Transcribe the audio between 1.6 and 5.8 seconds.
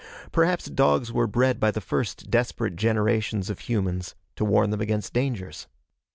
the first desperate generations of humans, to warn them against dangers.